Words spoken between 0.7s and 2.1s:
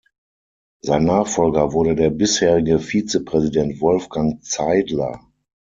Sein Nachfolger wurde der